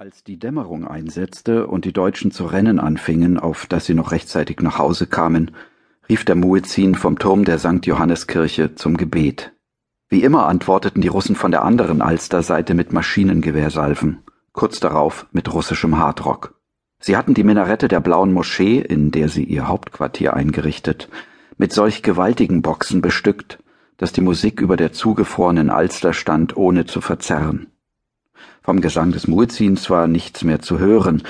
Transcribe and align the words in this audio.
Als 0.00 0.22
die 0.22 0.38
Dämmerung 0.38 0.86
einsetzte 0.86 1.66
und 1.66 1.84
die 1.84 1.92
Deutschen 1.92 2.30
zu 2.30 2.46
rennen 2.46 2.78
anfingen, 2.78 3.36
auf 3.36 3.66
dass 3.66 3.84
sie 3.84 3.94
noch 3.94 4.12
rechtzeitig 4.12 4.60
nach 4.60 4.78
Hause 4.78 5.08
kamen, 5.08 5.50
rief 6.08 6.24
der 6.24 6.36
Muezzin 6.36 6.94
vom 6.94 7.18
Turm 7.18 7.44
der 7.44 7.58
St. 7.58 7.84
Johanneskirche 7.84 8.76
zum 8.76 8.96
Gebet. 8.96 9.50
Wie 10.08 10.22
immer 10.22 10.46
antworteten 10.46 11.00
die 11.00 11.08
Russen 11.08 11.34
von 11.34 11.50
der 11.50 11.64
anderen 11.64 12.00
Alsterseite 12.00 12.74
mit 12.74 12.92
Maschinengewehrsalven, 12.92 14.22
kurz 14.52 14.78
darauf 14.78 15.26
mit 15.32 15.52
russischem 15.52 15.98
Hardrock. 15.98 16.54
Sie 17.00 17.16
hatten 17.16 17.34
die 17.34 17.42
Minarette 17.42 17.88
der 17.88 17.98
Blauen 17.98 18.32
Moschee, 18.32 18.78
in 18.78 19.10
der 19.10 19.28
sie 19.28 19.42
ihr 19.42 19.66
Hauptquartier 19.66 20.32
eingerichtet, 20.32 21.08
mit 21.56 21.72
solch 21.72 22.04
gewaltigen 22.04 22.62
Boxen 22.62 23.02
bestückt, 23.02 23.58
dass 23.96 24.12
die 24.12 24.20
Musik 24.20 24.60
über 24.60 24.76
der 24.76 24.92
zugefrorenen 24.92 25.70
Alster 25.70 26.12
stand, 26.12 26.56
ohne 26.56 26.86
zu 26.86 27.00
verzerren. 27.00 27.66
Vom 28.62 28.80
Gesang 28.80 29.12
des 29.12 29.28
Muezzins 29.28 29.88
war 29.90 30.06
nichts 30.06 30.44
mehr 30.44 30.60
zu 30.60 30.78
hören, 30.78 31.22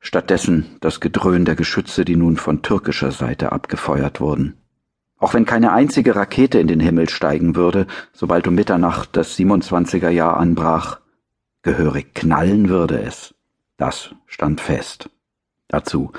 stattdessen 0.00 0.76
das 0.80 1.00
Gedröhn 1.00 1.44
der 1.44 1.56
Geschütze, 1.56 2.04
die 2.04 2.16
nun 2.16 2.36
von 2.36 2.62
türkischer 2.62 3.10
Seite 3.10 3.52
abgefeuert 3.52 4.20
wurden. 4.20 4.56
Auch 5.18 5.34
wenn 5.34 5.46
keine 5.46 5.72
einzige 5.72 6.16
Rakete 6.16 6.58
in 6.58 6.66
den 6.66 6.80
Himmel 6.80 7.08
steigen 7.08 7.56
würde, 7.56 7.86
sobald 8.12 8.46
um 8.46 8.54
Mitternacht 8.54 9.16
das 9.16 9.38
27er 9.38 10.10
Jahr 10.10 10.36
anbrach, 10.36 11.00
gehörig 11.62 12.14
knallen 12.14 12.68
würde 12.68 13.00
es. 13.00 13.34
Das 13.76 14.14
stand 14.26 14.60
fest. 14.60 15.08
Dazu 15.68 16.12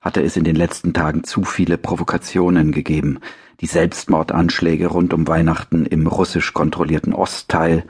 hatte 0.00 0.22
es 0.22 0.36
in 0.36 0.44
den 0.44 0.56
letzten 0.56 0.92
Tagen 0.94 1.24
zu 1.24 1.44
viele 1.44 1.78
Provokationen 1.78 2.72
gegeben, 2.72 3.18
die 3.60 3.66
Selbstmordanschläge 3.66 4.88
rund 4.88 5.12
um 5.12 5.26
Weihnachten 5.28 5.86
im 5.86 6.06
russisch 6.06 6.52
kontrollierten 6.52 7.14
Ostteil, 7.14 7.84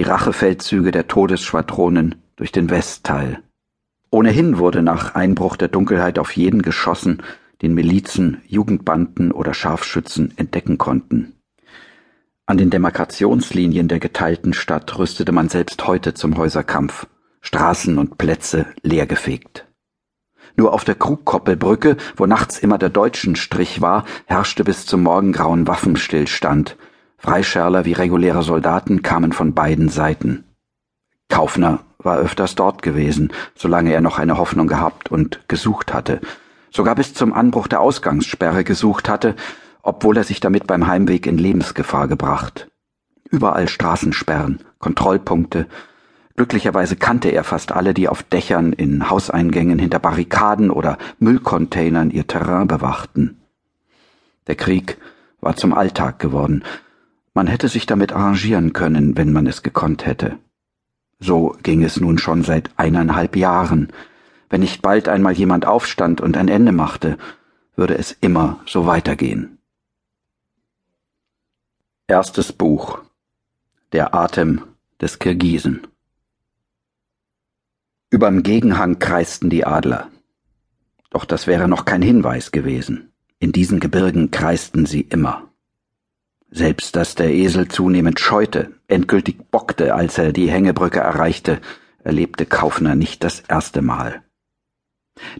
die 0.00 0.04
Rachefeldzüge 0.04 0.92
der 0.92 1.08
Todesschwadronen 1.08 2.14
durch 2.36 2.52
den 2.52 2.70
Westteil. 2.70 3.42
Ohnehin 4.10 4.56
wurde 4.56 4.80
nach 4.80 5.14
Einbruch 5.14 5.56
der 5.56 5.68
Dunkelheit 5.68 6.18
auf 6.18 6.34
jeden 6.34 6.62
geschossen, 6.62 7.22
den 7.60 7.74
Milizen, 7.74 8.40
Jugendbanden 8.46 9.30
oder 9.30 9.52
Scharfschützen 9.52 10.32
entdecken 10.38 10.78
konnten. 10.78 11.34
An 12.46 12.56
den 12.56 12.70
Demarkationslinien 12.70 13.88
der 13.88 14.00
geteilten 14.00 14.54
Stadt 14.54 14.98
rüstete 14.98 15.32
man 15.32 15.50
selbst 15.50 15.86
heute 15.86 16.14
zum 16.14 16.38
Häuserkampf, 16.38 17.06
Straßen 17.42 17.98
und 17.98 18.16
Plätze 18.16 18.64
leergefegt. 18.82 19.66
Nur 20.56 20.72
auf 20.72 20.84
der 20.84 20.94
Krugkoppelbrücke, 20.94 21.98
wo 22.16 22.24
nachts 22.24 22.58
immer 22.58 22.78
der 22.78 22.88
deutschen 22.88 23.36
Strich 23.36 23.82
war, 23.82 24.06
herrschte 24.24 24.64
bis 24.64 24.86
zum 24.86 25.02
Morgengrauen 25.02 25.66
Waffenstillstand, 25.66 26.78
Freischärler 27.20 27.84
wie 27.84 27.92
reguläre 27.92 28.42
Soldaten 28.42 29.02
kamen 29.02 29.32
von 29.32 29.54
beiden 29.54 29.90
Seiten. 29.90 30.44
Kaufner 31.28 31.80
war 31.98 32.18
öfters 32.18 32.54
dort 32.54 32.82
gewesen, 32.82 33.30
solange 33.54 33.92
er 33.92 34.00
noch 34.00 34.18
eine 34.18 34.38
Hoffnung 34.38 34.66
gehabt 34.66 35.12
und 35.12 35.40
gesucht 35.46 35.92
hatte, 35.92 36.20
sogar 36.70 36.94
bis 36.94 37.12
zum 37.12 37.34
Anbruch 37.34 37.68
der 37.68 37.80
Ausgangssperre 37.80 38.64
gesucht 38.64 39.08
hatte, 39.08 39.36
obwohl 39.82 40.16
er 40.16 40.24
sich 40.24 40.40
damit 40.40 40.66
beim 40.66 40.86
Heimweg 40.86 41.26
in 41.26 41.36
Lebensgefahr 41.36 42.08
gebracht. 42.08 42.68
Überall 43.28 43.68
Straßensperren, 43.68 44.60
Kontrollpunkte. 44.78 45.66
Glücklicherweise 46.36 46.96
kannte 46.96 47.28
er 47.28 47.44
fast 47.44 47.72
alle, 47.72 47.92
die 47.92 48.08
auf 48.08 48.22
Dächern, 48.22 48.72
in 48.72 49.10
Hauseingängen, 49.10 49.78
hinter 49.78 49.98
Barrikaden 49.98 50.70
oder 50.70 50.96
Müllcontainern 51.18 52.10
ihr 52.10 52.26
Terrain 52.26 52.66
bewachten. 52.66 53.42
Der 54.46 54.56
Krieg 54.56 54.96
war 55.40 55.56
zum 55.56 55.74
Alltag 55.74 56.18
geworden, 56.18 56.64
man 57.40 57.46
hätte 57.46 57.68
sich 57.68 57.86
damit 57.86 58.12
arrangieren 58.12 58.74
können, 58.74 59.16
wenn 59.16 59.32
man 59.32 59.46
es 59.46 59.62
gekonnt 59.62 60.04
hätte. 60.04 60.38
So 61.20 61.56
ging 61.62 61.82
es 61.82 61.98
nun 61.98 62.18
schon 62.18 62.42
seit 62.42 62.68
eineinhalb 62.76 63.34
Jahren. 63.34 63.88
Wenn 64.50 64.60
nicht 64.60 64.82
bald 64.82 65.08
einmal 65.08 65.32
jemand 65.32 65.64
aufstand 65.64 66.20
und 66.20 66.36
ein 66.36 66.48
Ende 66.48 66.72
machte, 66.72 67.16
würde 67.76 67.96
es 67.96 68.12
immer 68.12 68.60
so 68.66 68.84
weitergehen. 68.84 69.56
Erstes 72.08 72.52
Buch 72.52 73.00
Der 73.92 74.14
Atem 74.14 74.60
des 75.00 75.18
Kirgisen 75.18 75.86
Überm 78.10 78.42
Gegenhang 78.42 78.98
kreisten 78.98 79.48
die 79.48 79.64
Adler. 79.64 80.08
Doch 81.08 81.24
das 81.24 81.46
wäre 81.46 81.68
noch 81.68 81.86
kein 81.86 82.02
Hinweis 82.02 82.50
gewesen. 82.52 83.14
In 83.38 83.50
diesen 83.52 83.80
Gebirgen 83.80 84.30
kreisten 84.30 84.84
sie 84.84 85.00
immer. 85.00 85.49
Selbst 86.50 86.96
dass 86.96 87.14
der 87.14 87.32
Esel 87.32 87.68
zunehmend 87.68 88.18
scheute, 88.18 88.72
endgültig 88.88 89.50
bockte, 89.50 89.94
als 89.94 90.18
er 90.18 90.32
die 90.32 90.50
Hängebrücke 90.50 90.98
erreichte, 90.98 91.60
erlebte 92.02 92.44
Kaufner 92.44 92.96
nicht 92.96 93.22
das 93.22 93.40
erste 93.40 93.82
Mal. 93.82 94.22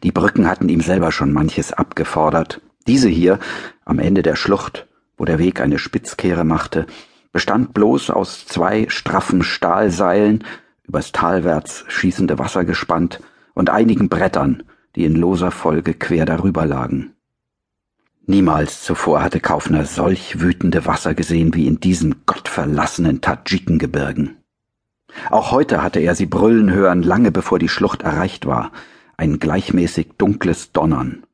Die 0.03 0.13
Brücken 0.13 0.49
hatten 0.49 0.69
ihm 0.69 0.81
selber 0.81 1.11
schon 1.11 1.33
manches 1.33 1.73
abgefordert. 1.73 2.61
Diese 2.87 3.09
hier, 3.09 3.39
am 3.85 3.99
Ende 3.99 4.23
der 4.23 4.37
Schlucht, 4.37 4.87
wo 5.17 5.25
der 5.25 5.39
Weg 5.39 5.61
eine 5.61 5.79
Spitzkehre 5.79 6.45
machte, 6.45 6.87
bestand 7.33 7.75
bloß 7.75 8.11
aus 8.11 8.47
zwei 8.47 8.87
straffen 8.89 9.43
Stahlseilen, 9.43 10.45
übers 10.85 11.13
talwärts 11.13 11.85
schießende 11.89 12.39
Wasser 12.39 12.65
gespannt, 12.65 13.21
und 13.55 13.71
einigen 13.71 14.09
Brettern, 14.09 14.63
die 14.97 15.05
in 15.05 15.17
loser 15.17 15.51
Folge 15.51 15.95
quer 15.95 16.25
darüber 16.25 16.67
lagen. 16.67 17.15
Niemals 18.31 18.85
zuvor 18.85 19.25
hatte 19.25 19.41
Kaufner 19.41 19.85
solch 19.87 20.41
wütende 20.41 20.87
Wasser 20.87 21.15
gesehen 21.15 21.53
wie 21.53 21.67
in 21.67 21.81
diesen 21.81 22.27
gottverlassenen 22.27 23.21
Tadschikengebirgen. 23.21 24.37
Auch 25.31 25.51
heute 25.51 25.83
hatte 25.83 25.99
er 25.99 26.15
sie 26.15 26.27
brüllen 26.27 26.71
hören, 26.71 27.03
lange 27.03 27.33
bevor 27.33 27.59
die 27.59 27.69
Schlucht 27.69 28.03
erreicht 28.03 28.47
war, 28.47 28.71
ein 29.17 29.41
gleichmäßig 29.41 30.11
dunkles 30.17 30.71
Donnern. 30.71 31.25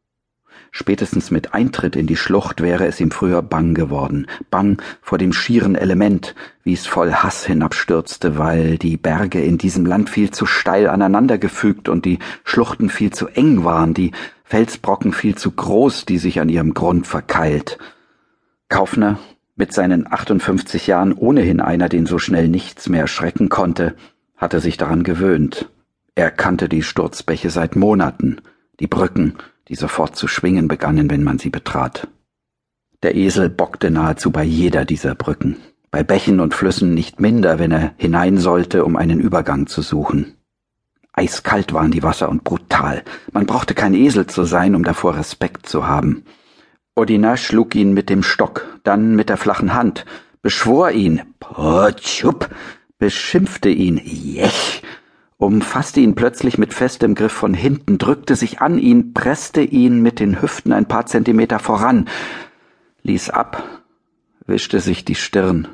Spätestens 0.71 1.31
mit 1.31 1.55
Eintritt 1.55 1.97
in 1.97 2.07
die 2.07 2.17
Schlucht 2.17 2.61
wäre 2.61 2.87
es 2.87 3.01
ihm 3.01 3.11
früher 3.11 3.43
bang 3.43 3.75
geworden, 3.75 4.27
bang 4.51 4.81
vor 5.01 5.19
dem 5.19 5.33
schieren 5.33 5.75
Element, 5.75 6.35
wie 6.65 6.75
es 6.75 6.87
voll 6.87 7.13
Hass 7.13 7.47
hinabstürzte, 7.47 8.39
weil 8.39 8.79
die 8.79 8.97
Berge 8.97 9.41
in 9.43 9.59
diesem 9.59 9.87
Land 9.87 10.11
viel 10.11 10.31
zu 10.31 10.47
steil 10.47 10.89
aneinandergefügt 10.89 11.89
und 11.89 12.05
die 12.05 12.19
Schluchten 12.45 12.91
viel 12.91 13.13
zu 13.13 13.29
eng 13.29 13.65
waren, 13.65 13.95
die 13.95 14.13
Felsbrocken 14.45 15.13
viel 15.13 15.35
zu 15.35 15.51
groß, 15.51 16.05
die 16.05 16.19
sich 16.19 16.41
an 16.41 16.49
ihrem 16.49 16.75
Grund 16.75 17.07
verkeilt. 17.07 17.79
Kaufner, 18.69 19.19
mit 19.57 19.73
seinen 19.73 20.11
58 20.11 20.87
Jahren 20.87 21.13
ohnehin 21.13 21.61
einer, 21.61 21.89
den 21.89 22.07
so 22.07 22.19
schnell 22.19 22.49
nichts 22.49 22.89
mehr 22.89 23.07
schrecken 23.07 23.49
konnte, 23.49 23.97
hatte 24.37 24.61
sich 24.61 24.77
daran 24.77 25.03
gewöhnt. 25.03 25.71
Er 26.15 26.31
kannte 26.31 26.69
die 26.69 26.83
Sturzbäche 26.83 27.51
seit 27.51 27.75
Monaten, 27.75 28.41
die 28.81 28.87
Brücken, 28.87 29.35
die 29.69 29.75
sofort 29.75 30.17
zu 30.17 30.29
schwingen 30.29 30.69
begannen, 30.69 31.11
wenn 31.11 31.25
man 31.25 31.39
sie 31.39 31.51
betrat. 31.51 32.09
Der 33.03 33.15
Esel 33.15 33.51
bockte 33.51 33.91
nahezu 33.91 34.31
bei 34.31 34.45
jeder 34.45 34.85
dieser 34.85 35.15
Brücken, 35.15 35.57
bei 35.91 36.03
Bächen 36.03 36.41
und 36.41 36.55
Flüssen 36.55 36.95
nicht 36.95 37.21
minder, 37.21 37.59
wenn 37.59 37.73
er 37.73 37.95
hinein 37.97 38.39
sollte, 38.39 38.85
um 38.85 38.97
einen 38.97 39.21
Übergang 39.21 39.67
zu 39.67 39.83
suchen. 39.83 40.35
Eiskalt 41.13 41.73
waren 41.73 41.91
die 41.91 42.03
Wasser 42.03 42.29
und 42.29 42.45
brutal. 42.45 43.03
Man 43.33 43.47
brauchte 43.47 43.75
kein 43.75 43.95
Esel 43.95 44.27
zu 44.27 44.45
sein, 44.45 44.75
um 44.75 44.85
davor 44.85 45.17
Respekt 45.17 45.67
zu 45.67 45.87
haben. 45.87 46.25
Odina 46.95 47.37
schlug 47.37 47.75
ihn 47.75 47.95
mit 47.95 48.11
dem 48.11 48.23
Stock, 48.23 48.79
dann 48.83 49.17
mit 49.17 49.29
der 49.29 49.37
flachen 49.37 49.75
Hand, 49.75 50.05
beschwor 50.43 50.91
ihn, 50.91 51.23
Potschup, 51.41 52.51
beschimpfte 52.99 53.69
ihn, 53.69 54.01
Jech, 54.03 54.83
umfasste 55.39 56.01
ihn 56.01 56.15
plötzlich 56.15 56.59
mit 56.59 56.73
festem 56.75 57.15
Griff 57.15 57.33
von 57.33 57.55
hinten, 57.55 57.99
drückte 57.99 58.37
sich 58.37 58.61
an 58.61 58.79
ihn, 58.79 59.13
presste 59.13 59.61
ihn 59.61 60.01
mit 60.03 60.21
den 60.21 60.41
Hüften 60.41 60.73
ein 60.73 60.87
paar 60.87 61.07
Zentimeter 61.07 61.59
voran, 61.59 62.09
ließ 63.03 63.31
ab, 63.31 63.63
wischte 64.47 64.81
sich 64.81 65.05
die 65.05 65.15
Stirn, 65.15 65.69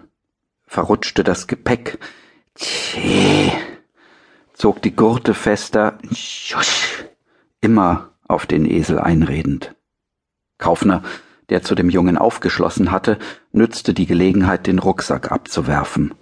verrutschte 0.67 1.25
das 1.25 1.47
Gepäck. 1.47 1.99
Tschee 2.55 3.53
zog 4.63 4.81
die 4.81 4.95
Gurte 4.95 5.35
fester, 5.35 5.99
schusch, 6.15 7.05
immer 7.61 8.11
auf 8.29 8.47
den 8.47 8.65
Esel 8.65 9.01
einredend. 9.01 9.75
Kaufner, 10.57 11.03
der 11.49 11.63
zu 11.63 11.75
dem 11.75 11.91
Jungen 11.91 12.17
aufgeschlossen 12.17 12.93
hatte, 12.93 13.19
nützte 13.51 13.93
die 13.93 14.07
Gelegenheit, 14.07 14.69
den 14.69 14.79
Rucksack 14.79 15.33
abzuwerfen. 15.33 16.15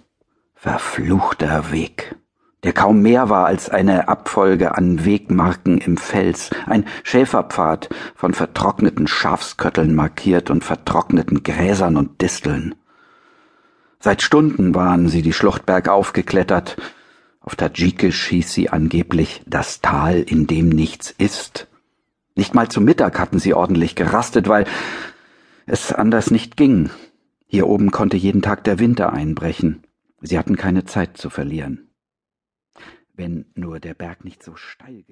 Verfluchter 0.55 1.71
Weg, 1.71 2.15
der 2.63 2.73
kaum 2.73 3.01
mehr 3.01 3.29
war 3.29 3.47
als 3.47 3.69
eine 3.69 4.07
Abfolge 4.07 4.77
an 4.77 5.03
Wegmarken 5.03 5.79
im 5.79 5.97
Fels, 5.97 6.51
ein 6.67 6.85
Schäferpfad 7.03 7.89
von 8.15 8.33
vertrockneten 8.33 9.07
Schafskötteln 9.07 9.95
markiert 9.95 10.49
und 10.51 10.63
vertrockneten 10.63 11.43
Gräsern 11.43 11.97
und 11.97 12.21
Disteln. 12.21 12.75
Seit 13.99 14.21
Stunden 14.21 14.75
waren 14.75 15.09
sie 15.09 15.21
die 15.21 15.33
Schlucht 15.33 15.65
bergauf 15.65 16.13
geklettert, 16.13 16.77
auf 17.39 17.55
Tadschikisch 17.55 18.27
hieß 18.27 18.53
sie 18.53 18.69
angeblich 18.69 19.41
das 19.47 19.81
Tal, 19.81 20.19
in 20.19 20.45
dem 20.45 20.69
nichts 20.69 21.13
ist. 21.17 21.67
Nicht 22.35 22.53
mal 22.53 22.69
zu 22.69 22.81
Mittag 22.81 23.19
hatten 23.19 23.39
sie 23.39 23.55
ordentlich 23.55 23.95
gerastet, 23.95 24.47
weil 24.47 24.65
es 25.65 25.91
anders 25.91 26.29
nicht 26.29 26.55
ging. 26.55 26.91
Hier 27.47 27.67
oben 27.67 27.91
konnte 27.91 28.15
jeden 28.15 28.43
Tag 28.43 28.63
der 28.63 28.79
Winter 28.79 29.11
einbrechen. 29.11 29.83
Sie 30.21 30.37
hatten 30.37 30.55
keine 30.55 30.85
Zeit 30.85 31.17
zu 31.17 31.31
verlieren. 31.31 31.90
Wenn 33.13 33.45
nur 33.55 33.79
der 33.79 33.93
Berg 33.93 34.23
nicht 34.23 34.43
so 34.43 34.55
steil 34.55 35.03